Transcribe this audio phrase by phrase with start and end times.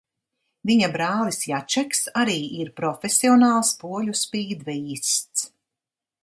[0.69, 5.47] Viņa brālis Jačeks arī ir profesionāls poļu spīdvejists.